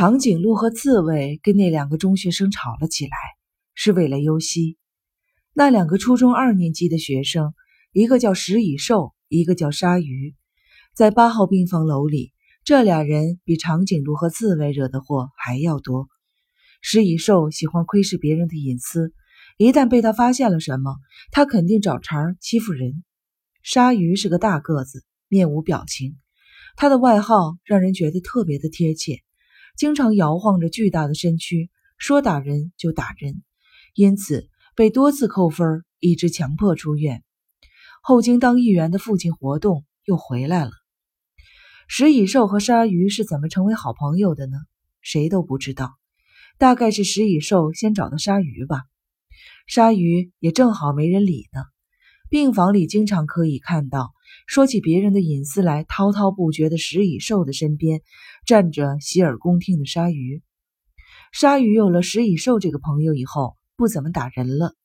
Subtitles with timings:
[0.00, 3.10] 长颈鹿和刺猬跟那两个中学生吵了起来，
[3.74, 4.78] 是为了尤西。
[5.52, 7.52] 那两个初中二年级的学生，
[7.92, 10.34] 一个叫食蚁兽，一个叫鲨鱼，
[10.94, 12.32] 在八号病房楼里，
[12.64, 16.08] 这俩人比长颈鹿和刺猬惹的祸还要多。
[16.80, 19.12] 食蚁兽喜欢窥视别人的隐私，
[19.58, 20.96] 一旦被他发现了什么，
[21.30, 23.04] 他肯定找茬欺负人。
[23.62, 26.16] 鲨鱼是个大个子，面无表情，
[26.74, 29.20] 他的外号让人觉得特别的贴切。
[29.80, 33.42] 经常摇晃着巨大的身躯，说打人就打人，
[33.94, 37.24] 因此被多次扣分，一直强迫出院。
[38.02, 40.72] 后经当议员的父亲活动，又回来了。
[41.88, 44.58] 食蚁兽和鲨鱼是怎么成为好朋友的呢？
[45.00, 45.94] 谁都不知道。
[46.58, 48.82] 大概是食蚁兽先找到鲨鱼吧。
[49.66, 51.62] 鲨鱼也正好没人理呢。
[52.30, 54.12] 病房里经常可以看到。
[54.46, 58.02] 说起别人的隐私来，滔滔不绝的食蚁兽的身边
[58.46, 60.40] 站着洗耳恭听的鲨鱼。
[61.32, 64.76] 鲨鱼有了食蚁兽这个朋友以后，不怎么打人了。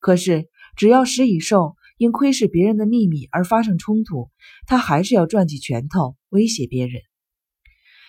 [0.00, 4.28] 可是只要食蚁兽因窥视别人的秘密而发生冲突，
[4.66, 7.02] 他还是要攥起拳头威胁别人。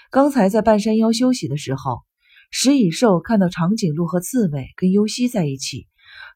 [0.09, 1.99] 刚才在半山腰休息的时候，
[2.49, 5.85] 食蚁兽看到长颈鹿和刺猬跟优西在一起，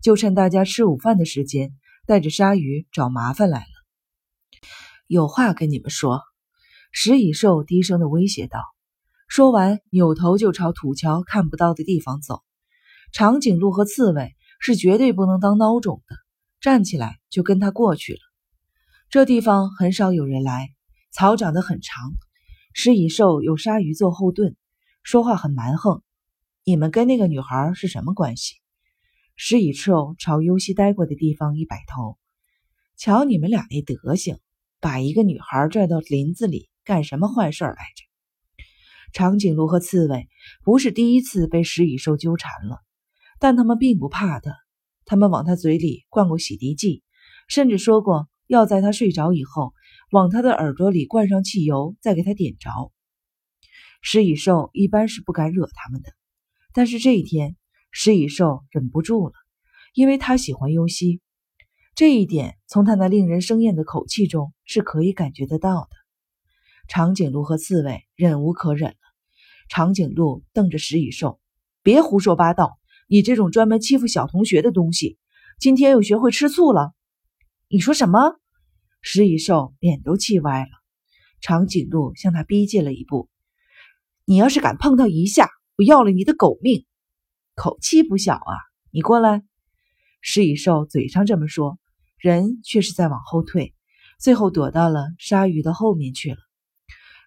[0.04, 1.74] 就趁大家吃午饭的时间，
[2.06, 3.66] 带着鲨鱼找麻烦来了。
[5.08, 6.22] 有话跟你们说，
[6.92, 8.60] 食蚁兽低声的威胁道。
[9.28, 12.44] 说完，扭头就朝土桥看不到的地方走。
[13.14, 16.16] 长颈鹿和刺猬是绝对不能当孬种的，
[16.60, 18.20] 站起来就跟他过去了。
[19.10, 20.70] 这地方很少有人来，
[21.12, 22.12] 草长得很长。
[22.74, 24.56] 食蚁兽有鲨鱼做后盾，
[25.04, 26.02] 说话很蛮横。
[26.64, 28.56] 你们跟那个女孩是什么关系？
[29.36, 32.18] 食蚁兽朝尤西待过的地方一摆头，
[32.98, 34.38] 瞧你们俩那德行。
[34.80, 38.04] 把一个女孩拽到林子里干什么坏事来着？
[39.14, 40.28] 长颈鹿和刺猬
[40.62, 42.80] 不是第一次被食蚁兽纠缠了，
[43.40, 44.52] 但他们并不怕他。
[45.06, 47.02] 他们往他嘴里灌过洗涤剂，
[47.48, 49.74] 甚至说过要在他睡着以后
[50.12, 52.70] 往他的耳朵里灌上汽油，再给他点着。
[54.02, 56.10] 食蚁兽一般是不敢惹他们的，
[56.74, 57.56] 但是这一天
[57.96, 59.34] 食蚁兽忍不住了，
[59.94, 61.22] 因为他喜欢尤西。
[61.94, 65.90] 这一点从他那令人生厌的口气中是可以感觉得到的。
[66.88, 68.98] 长颈鹿和刺猬忍无可忍了。
[69.70, 71.40] 长颈鹿瞪着食蚁兽
[71.84, 72.80] ：“别胡说八道！
[73.08, 75.20] 你这种专门欺负小同学的东西，
[75.60, 76.94] 今天又学会吃醋了。”
[77.70, 78.40] 你说什么？
[79.04, 80.70] 食蚁兽脸都气歪了。
[81.42, 83.30] 长颈鹿向他逼近了一步
[84.26, 86.88] ：“你要是敢碰他一下，我要了你的狗命！”
[87.56, 88.54] 口气不小啊！
[88.92, 89.44] 你过来。
[90.22, 91.80] 食蚁兽嘴上这么说。
[92.18, 93.76] 人却是在往后退，
[94.18, 96.38] 最后躲到了鲨鱼的后面去了。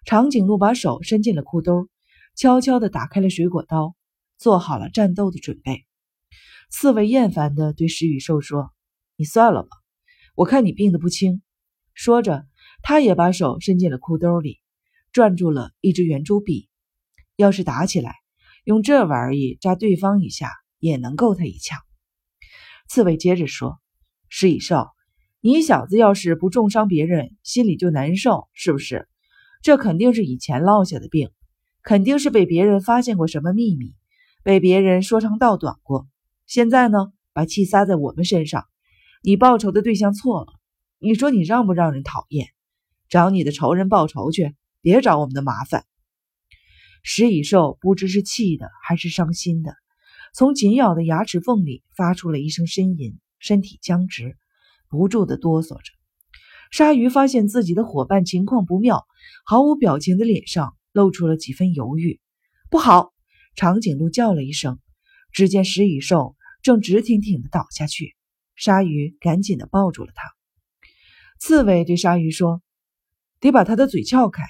[0.05, 1.87] 长颈鹿把手伸进了裤兜，
[2.35, 3.95] 悄悄地打开了水果刀，
[4.39, 5.85] 做好了战斗的准备。
[6.71, 8.73] 刺猬厌烦地对食蚁兽说
[9.17, 9.69] ：“你算了吧，
[10.33, 11.43] 我看你病得不轻。”
[11.93, 12.47] 说着，
[12.81, 14.61] 他也把手伸进了裤兜里，
[15.13, 16.69] 攥住了一支圆珠笔。
[17.35, 18.15] 要是打起来，
[18.67, 21.79] 用这玩意扎对方一下，也能够他一枪。
[22.89, 23.79] 刺猬接着说。
[24.27, 24.89] 食蚁兽，
[25.39, 29.07] 你小子要是不重伤别人，心里就难受，是不是？
[29.61, 31.29] 这肯定是以前落下的病，
[31.81, 33.95] 肯定是被别人发现过什么秘密，
[34.43, 36.05] 被别人说长道短过。
[36.45, 38.65] 现在呢，把气撒在我们身上，
[39.23, 40.47] 你报仇的对象错了。
[40.99, 42.49] 你说你让不让人讨厌？
[43.07, 45.85] 找你的仇人报仇去，别找我们的麻烦。
[47.03, 49.75] 食蚁兽不知是气的还是伤心的，
[50.33, 53.17] 从紧咬的牙齿缝里发出了一声呻吟。
[53.39, 54.35] 身体僵直，
[54.89, 55.91] 不住地哆嗦着。
[56.71, 59.05] 鲨鱼发现自己的伙伴情况不妙，
[59.45, 62.19] 毫无表情的脸上露出了几分犹豫。
[62.71, 63.13] 不好！
[63.55, 64.79] 长颈鹿叫了一声，
[65.31, 68.15] 只见食蚁兽正直挺挺地倒下去。
[68.55, 70.23] 鲨鱼赶紧地抱住了它。
[71.39, 72.63] 刺猬对鲨鱼说
[73.39, 74.43] ：“得把它的嘴撬开。”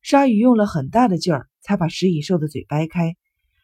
[0.00, 3.16] 鲨鱼用了很大的劲儿才把食蚁兽的嘴掰开。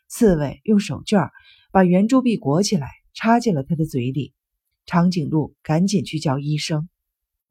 [0.09, 1.31] 刺猬用手绢
[1.71, 4.33] 把圆珠笔裹起来，插进了他的嘴里。
[4.87, 6.89] 长颈鹿赶紧去叫医生，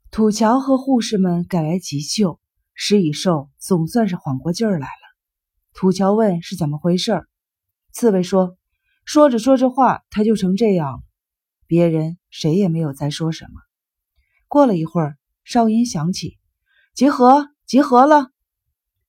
[0.10, 2.40] 土桥和护士们赶来急救，
[2.74, 5.08] 食蚁兽总算是缓过劲儿来了。
[5.74, 7.28] 土桥问是怎么回事，
[7.92, 8.58] 刺猬说
[9.06, 11.04] ：“说着说着话，他就成这样。”
[11.68, 13.62] 别人谁也没有再说什么。
[14.48, 16.40] 过了一会儿，哨音响起，
[16.96, 18.32] 集合，集合了。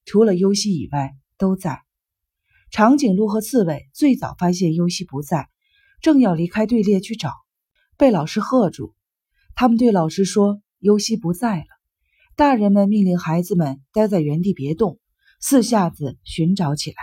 [0.05, 1.81] 除了尤西以外都在。
[2.69, 5.49] 长颈鹿和刺猬最早发现尤西不在，
[6.01, 7.31] 正要离开队列去找。
[7.97, 8.93] 被老师喝住，
[9.55, 11.65] 他们对老师说：“尤西不在了。”
[12.37, 14.99] 大人们命令孩子们待在原地别动，
[15.41, 16.97] 四下子寻找起来。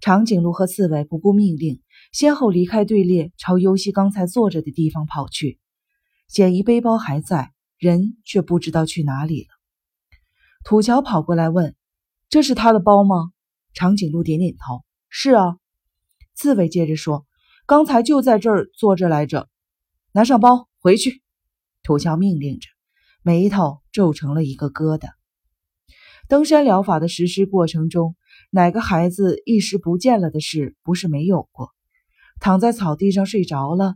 [0.00, 1.80] 长颈鹿和刺猬不顾命令，
[2.10, 5.60] 先后离开队列，朝尤西刚才坐着的地方跑去。
[6.26, 9.48] 简易背包还在，人却不知道去哪里了。
[10.64, 11.76] 土桥跑过来问
[12.34, 13.30] ：“这是他的包吗？”
[13.74, 15.56] 长颈鹿点点头：“是啊。”
[16.34, 17.26] 刺猬接着说
[17.64, 19.48] ：“刚才就在这儿坐着来着。”
[20.10, 21.22] 拿上包回去，
[21.84, 22.66] 土乔命令着，
[23.22, 25.10] 眉头皱成了一个疙瘩。
[26.26, 28.16] 登山疗法的实施过程中，
[28.50, 31.70] 哪个孩子一时不见了的事不是没有过？
[32.40, 33.94] 躺在草地上睡着了，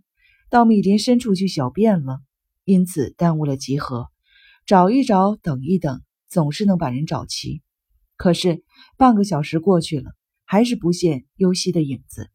[0.49, 2.21] 到密林深处去小便了，
[2.63, 4.07] 因此耽误了集合。
[4.65, 7.63] 找一找，等一等，总是能把人找齐。
[8.19, 8.63] 可是
[8.99, 10.11] 半个小时过去了，
[10.45, 12.31] 还是不见优西的影子。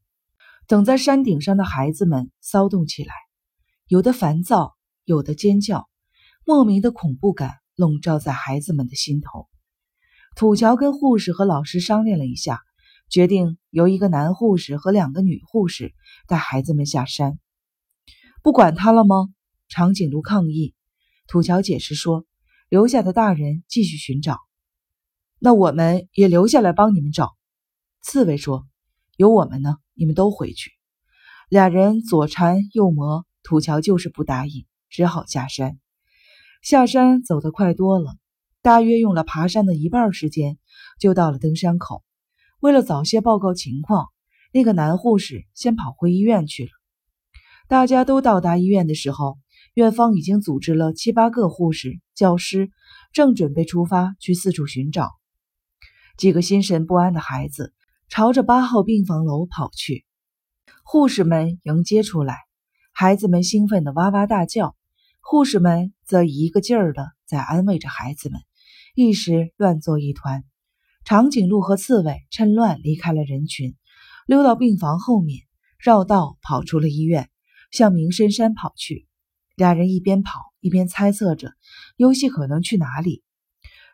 [0.66, 3.14] 等在山顶上的孩子们骚动起来。
[3.88, 5.90] 有的烦躁，有的尖叫，
[6.46, 9.50] 莫名的恐怖感笼罩在孩子们的心头。
[10.36, 12.62] 土桥跟护士和老师商量了一下，
[13.10, 15.94] 决定由一个男护士和两个女护士
[16.28, 17.38] 带孩子们下山。
[18.42, 19.28] 不管他了吗？
[19.68, 20.74] 长颈鹿抗议。
[21.28, 22.26] 土桥解释说
[22.70, 24.38] ：“留下的大人继续寻找，
[25.46, 27.36] 那我们也留下来帮你们找。”
[28.02, 28.66] 刺猬说
[29.18, 30.72] ：“有我们呢，你们都回去。”
[31.52, 33.26] 俩人左缠右磨。
[33.46, 35.78] 土桥就是不答应，只好下山。
[36.62, 38.16] 下山走得快多了，
[38.62, 40.58] 大约用了爬山的一半时间，
[40.98, 42.06] 就到了登山口。
[42.62, 44.08] 为了早些报告情况，
[44.54, 46.70] 那个男护士先跑回医院去了。
[47.68, 49.38] 大家都到达医院的时候，
[49.74, 52.72] 院方已经组织了七八个护士、教师，
[53.12, 55.12] 正准备出发去四处寻找。
[56.16, 57.74] 几个心神不安的孩子
[58.08, 60.06] 朝着八号病房楼跑去，
[60.84, 62.38] 护士们迎接出来。
[62.92, 64.76] 孩子们兴奋地哇哇大叫，
[65.22, 68.40] 护士们则一个劲儿的在安慰着孩子们，
[68.94, 70.44] 一时乱作一团。
[71.04, 73.76] 长颈鹿和刺猬趁乱离开了人群，
[74.28, 75.42] 溜到病房后面，
[75.80, 77.32] 绕道跑出了医院，
[77.72, 79.08] 向明深山跑去。
[79.56, 81.54] 俩人一边跑一边猜测着，
[81.98, 83.24] 游戏可能去哪里？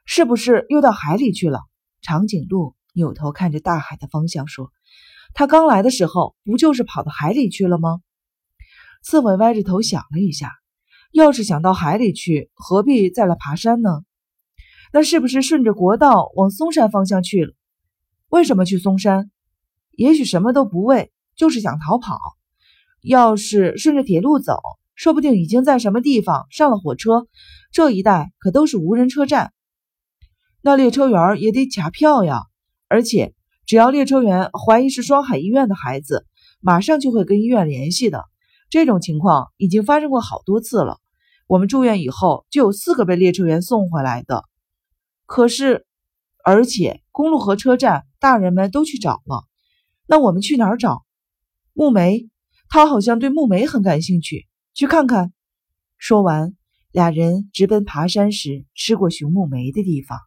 [0.04, 1.62] 是不是又到海里去了？
[2.09, 4.71] 长颈鹿扭头看着大海的方向说
[5.35, 8.01] ：“他刚来的时候，不就是跑到海里去了吗？”
[9.06, 10.53] 刺猬歪着头想了一下，
[11.11, 14.01] 要是想到海里去，何必再来爬山呢？
[14.91, 17.53] 那是不是顺着国道往嵩山方向去了？
[18.29, 19.29] 为什么去嵩山？
[19.91, 22.17] 也许什么都不为，就是想逃跑。
[23.03, 24.59] 要是顺着铁路走，
[24.95, 27.27] 说不定已经在什么地方上了火车。
[27.71, 29.53] 这一带可都是无人车站，
[30.61, 32.41] 那列车员也得卡票呀。
[32.88, 33.33] 而且，
[33.65, 36.25] 只要列车员怀疑是双海医院的孩子，
[36.59, 38.25] 马上就会跟医院联系的。
[38.69, 41.00] 这种情况已经发生过好多次了。
[41.47, 44.44] 我们住院以后，就有四个被列车员送回来的。
[45.25, 45.85] 可是，
[46.44, 49.45] 而且公路和车站，大人们都去找了。
[50.07, 51.03] 那我们去哪儿找？
[51.73, 52.29] 木梅，
[52.69, 55.31] 他好像对木梅很感兴趣，去看看。
[55.97, 56.55] 说完，
[56.91, 60.19] 俩人直奔爬山时吃过熊木梅的地方。